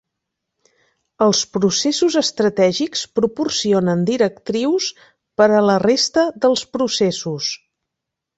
[1.25, 4.89] Els processos estratègics proporcionen directrius
[5.43, 7.53] per a la resta dels processos.